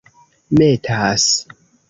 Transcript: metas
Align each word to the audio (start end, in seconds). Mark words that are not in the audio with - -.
metas 0.59 1.21